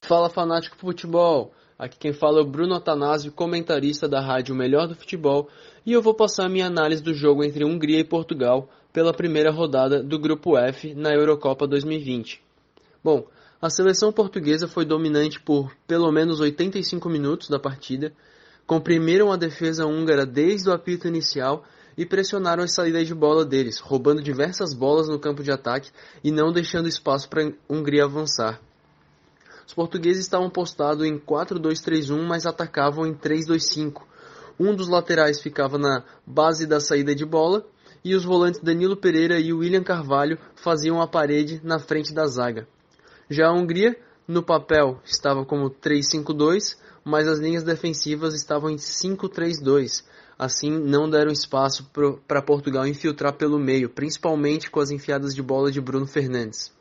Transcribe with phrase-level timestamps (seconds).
[0.02, 1.54] Fala fanático futebol.
[1.80, 5.48] Aqui quem fala é o Bruno Atanásio, comentarista da rádio Melhor do Futebol,
[5.86, 9.50] e eu vou passar a minha análise do jogo entre Hungria e Portugal pela primeira
[9.50, 12.42] rodada do Grupo F na Eurocopa 2020.
[13.02, 13.24] Bom,
[13.66, 18.14] a seleção portuguesa foi dominante por pelo menos 85 minutos da partida,
[18.68, 21.66] comprimiram a defesa húngara desde o apito inicial
[21.98, 25.90] e pressionaram as saídas de bola deles, roubando diversas bolas no campo de ataque
[26.24, 28.62] e não deixando espaço para a Hungria avançar.
[29.66, 34.04] Os portugueses estavam postados em 4-2-3-1, mas atacavam em 3-2-5.
[34.60, 37.66] Um dos laterais ficava na base da saída de bola
[38.04, 42.68] e os volantes Danilo Pereira e William Carvalho faziam a parede na frente da zaga.
[43.30, 50.04] Já a Hungria, no papel, estava como 3-5-2, mas as linhas defensivas estavam em 5-3-2.
[50.38, 51.90] Assim, não deram espaço
[52.28, 56.74] para Portugal infiltrar pelo meio, principalmente com as enfiadas de bola de Bruno Fernandes.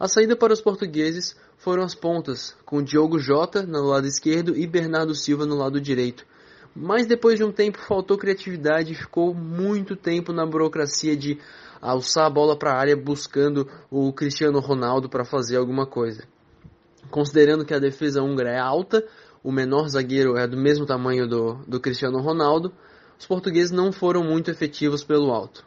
[0.00, 4.66] A saída para os portugueses foram as pontas, com Diogo Jota no lado esquerdo e
[4.66, 6.26] Bernardo Silva no lado direito.
[6.74, 11.38] Mas depois de um tempo faltou criatividade e ficou muito tempo na burocracia de
[11.80, 16.24] alçar a bola para a área buscando o Cristiano Ronaldo para fazer alguma coisa.
[17.10, 19.04] Considerando que a defesa húngara é alta,
[19.44, 22.72] o menor zagueiro é do mesmo tamanho do, do Cristiano Ronaldo,
[23.18, 25.66] os portugueses não foram muito efetivos pelo alto.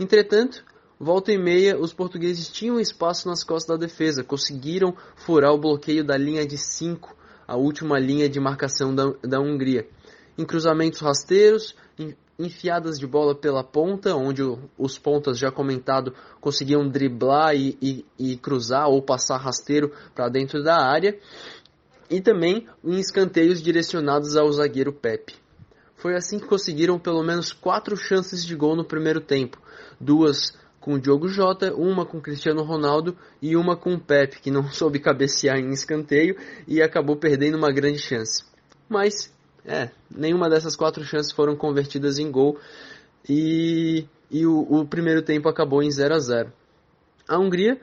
[0.00, 0.64] Entretanto,
[0.98, 6.02] volta e meia, os portugueses tinham espaço nas costas da defesa, conseguiram furar o bloqueio
[6.02, 7.14] da linha de 5,
[7.46, 9.86] a última linha de marcação da, da Hungria.
[10.38, 11.74] Em cruzamentos rasteiros,
[12.38, 14.42] enfiadas de bola pela ponta, onde
[14.78, 20.62] os pontas já comentado conseguiam driblar e, e, e cruzar ou passar rasteiro para dentro
[20.62, 21.18] da área,
[22.10, 25.34] e também em escanteios direcionados ao zagueiro Pepe.
[25.96, 29.58] Foi assim que conseguiram pelo menos quatro chances de gol no primeiro tempo,
[29.98, 34.52] duas com o Diogo Jota, uma com Cristiano Ronaldo e uma com o Pepe, que
[34.52, 36.36] não soube cabecear em escanteio
[36.68, 38.44] e acabou perdendo uma grande chance.
[38.88, 39.34] Mas
[39.66, 42.58] é, nenhuma dessas quatro chances foram convertidas em gol
[43.28, 46.52] e, e o, o primeiro tempo acabou em 0 a 0.
[47.28, 47.80] A Hungria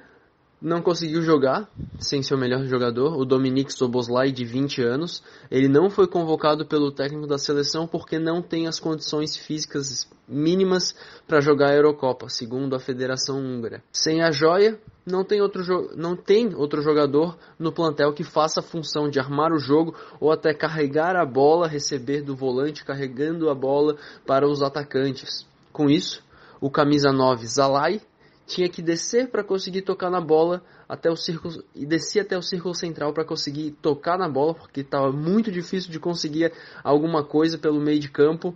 [0.64, 1.70] não conseguiu jogar
[2.00, 5.22] sem seu melhor jogador, o Dominik Soboslai, de 20 anos.
[5.52, 10.96] Ele não foi convocado pelo técnico da seleção porque não tem as condições físicas mínimas
[11.28, 13.84] para jogar a Eurocopa, segundo a Federação Húngara.
[13.92, 15.64] Sem a joia, não tem, outro
[15.98, 20.32] não tem outro jogador no plantel que faça a função de armar o jogo ou
[20.32, 25.46] até carregar a bola, receber do volante, carregando a bola para os atacantes.
[25.74, 26.24] Com isso,
[26.62, 28.00] o camisa 9 Zalai
[28.46, 32.42] tinha que descer para conseguir tocar na bola até o círculo e descia até o
[32.42, 36.52] círculo central para conseguir tocar na bola, porque estava muito difícil de conseguir
[36.84, 38.56] alguma coisa pelo meio de campo,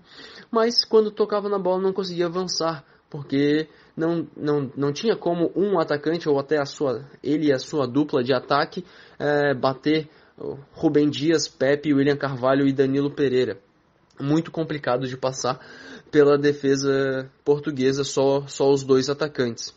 [0.52, 5.80] mas quando tocava na bola não conseguia avançar, porque não, não, não tinha como um
[5.80, 8.86] atacante ou até a sua ele e a sua dupla de ataque
[9.18, 10.10] é, bater
[10.74, 13.58] Rubem Dias, Pepe, William Carvalho e Danilo Pereira.
[14.20, 15.60] Muito complicado de passar
[16.12, 19.74] pela defesa portuguesa, só, só os dois atacantes.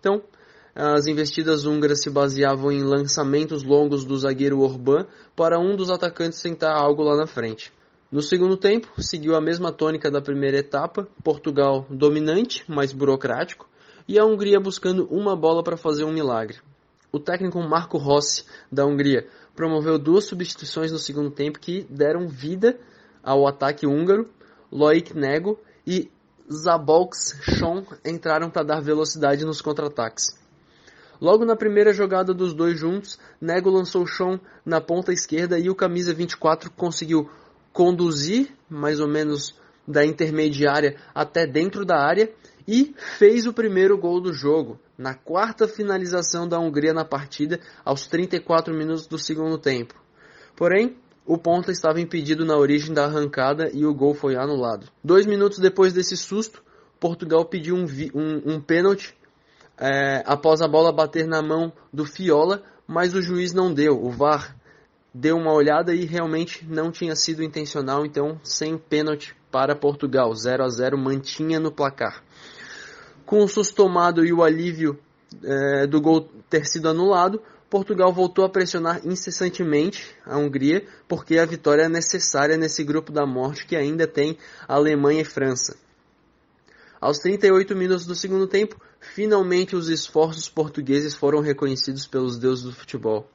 [0.00, 0.22] Então,
[0.74, 5.06] as investidas húngaras se baseavam em lançamentos longos do zagueiro Orban
[5.36, 7.72] para um dos atacantes tentar algo lá na frente.
[8.10, 13.68] No segundo tempo, seguiu a mesma tônica da primeira etapa, Portugal dominante, mais burocrático,
[14.06, 16.58] e a Hungria buscando uma bola para fazer um milagre.
[17.10, 22.78] O técnico Marco Rossi, da Hungria, promoveu duas substituições no segundo tempo que deram vida
[23.22, 24.28] ao ataque húngaro.
[24.72, 26.10] Loic Nego e
[26.50, 30.40] Zabolks Sean entraram para dar velocidade nos contra-ataques.
[31.20, 35.74] Logo na primeira jogada dos dois juntos, Nego lançou Sean na ponta esquerda e o
[35.74, 37.30] camisa 24 conseguiu
[37.72, 39.54] conduzir mais ou menos
[39.86, 42.32] da intermediária até dentro da área
[42.66, 48.06] e fez o primeiro gol do jogo, na quarta finalização da Hungria na partida, aos
[48.06, 49.94] 34 minutos do segundo tempo.
[50.56, 50.96] Porém,
[51.26, 54.86] o ponta estava impedido na origem da arrancada e o gol foi anulado.
[55.02, 56.62] Dois minutos depois desse susto,
[56.98, 59.14] Portugal pediu um, um, um pênalti
[59.78, 64.02] é, após a bola bater na mão do Fiola, mas o juiz não deu.
[64.02, 64.56] O VAR
[65.14, 70.34] deu uma olhada e realmente não tinha sido intencional, então sem pênalti para Portugal.
[70.34, 72.22] 0 a 0 mantinha no placar.
[73.24, 74.98] Com o susto tomado e o alívio
[75.42, 77.40] é, do gol ter sido anulado,
[77.72, 83.24] Portugal voltou a pressionar incessantemente a Hungria, porque a vitória é necessária nesse grupo da
[83.24, 84.36] morte que ainda tem
[84.68, 85.78] Alemanha e França.
[87.00, 92.74] Aos 38 minutos do segundo tempo, finalmente os esforços portugueses foram reconhecidos pelos deuses do
[92.74, 93.26] futebol.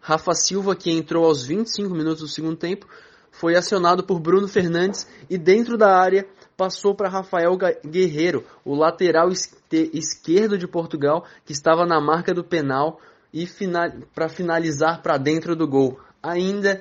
[0.00, 2.88] Rafa Silva, que entrou aos 25 minutos do segundo tempo,
[3.30, 6.26] foi acionado por Bruno Fernandes e dentro da área
[6.56, 7.56] passou para Rafael
[7.86, 9.30] Guerreiro, o lateral
[9.70, 13.00] esquerdo de Portugal, que estava na marca do penal
[13.34, 15.98] e final, para finalizar para dentro do gol.
[16.22, 16.80] Ainda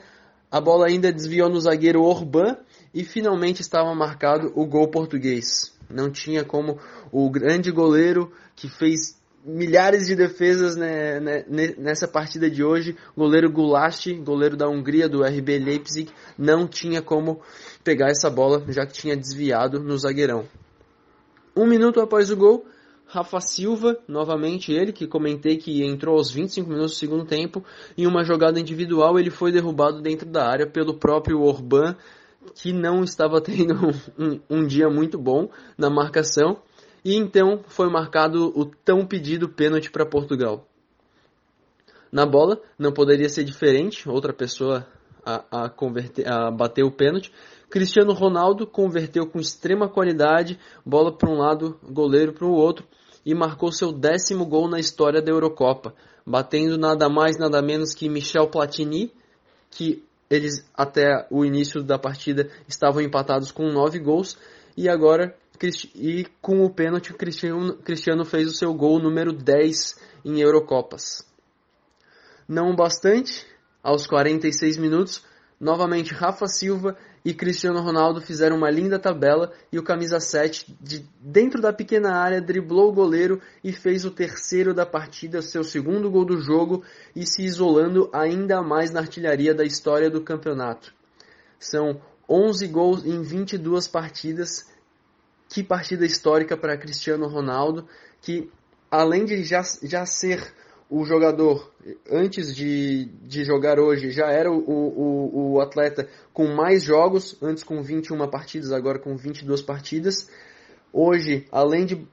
[0.52, 2.56] a bola ainda desviou no zagueiro Orban
[2.94, 5.74] e finalmente estava marcado o gol português.
[5.90, 6.80] Não tinha como
[7.12, 11.44] o grande goleiro que fez milhares de defesas né, né,
[11.76, 12.96] nessa partida de hoje.
[13.18, 17.42] Goleiro Goulash, goleiro da Hungria, do RB Leipzig, não tinha como
[17.84, 20.46] pegar essa bola, já que tinha desviado no zagueirão.
[21.56, 22.64] Um minuto após o gol,
[23.14, 27.64] Rafa Silva, novamente ele, que comentei que entrou aos 25 minutos do segundo tempo,
[27.96, 31.96] em uma jogada individual ele foi derrubado dentro da área pelo próprio Orban,
[32.56, 33.76] que não estava tendo
[34.18, 36.58] um, um dia muito bom na marcação
[37.06, 40.68] e então foi marcado o tão pedido pênalti para Portugal.
[42.12, 44.88] Na bola, não poderia ser diferente, outra pessoa
[45.24, 47.32] a, a, converter, a bater o pênalti.
[47.70, 52.88] Cristiano Ronaldo converteu com extrema qualidade, bola para um lado, goleiro para o outro,
[53.26, 55.94] e marcou seu décimo gol na história da Eurocopa,
[56.26, 59.12] batendo nada mais nada menos que Michel Platini,
[59.70, 64.38] que eles até o início da partida estavam empatados com nove gols,
[64.76, 65.36] e agora
[65.96, 69.96] e com o pênalti Cristiano, Cristiano fez o seu gol número 10
[70.26, 71.26] em Eurocopas.
[72.48, 73.46] Não bastante,
[73.82, 75.24] aos 46 minutos,
[75.64, 81.08] novamente Rafa Silva e Cristiano Ronaldo fizeram uma linda tabela e o camisa 7 de
[81.22, 86.12] dentro da pequena área driblou o goleiro e fez o terceiro da partida, seu segundo
[86.12, 86.84] gol do jogo
[87.16, 90.94] e se isolando ainda mais na artilharia da história do campeonato.
[91.58, 94.70] São 11 gols em 22 partidas
[95.48, 97.88] que partida histórica para Cristiano Ronaldo,
[98.22, 98.52] que
[98.92, 100.54] além de já, já ser
[100.94, 101.72] o jogador,
[102.08, 107.64] antes de, de jogar hoje, já era o, o, o atleta com mais jogos, antes
[107.64, 110.30] com 21 partidas, agora com 22 partidas.
[110.94, 112.08] Hoje, além de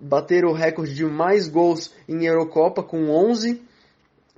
[0.00, 3.60] bater o recorde de mais gols em Eurocopa, com 11,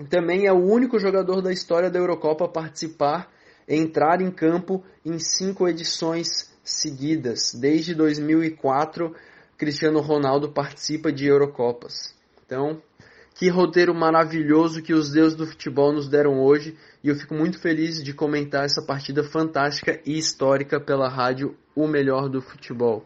[0.09, 3.31] também é o único jogador da história da Eurocopa a participar,
[3.69, 7.55] entrar em campo em cinco edições seguidas.
[7.55, 9.15] Desde 2004,
[9.57, 12.13] Cristiano Ronaldo participa de Eurocopas.
[12.45, 12.83] Então,
[13.41, 16.77] que roteiro maravilhoso que os deuses do futebol nos deram hoje.
[17.03, 21.89] E eu fico muito feliz de comentar essa partida fantástica e histórica pela rádio O
[21.89, 22.99] Melhor do Futebol.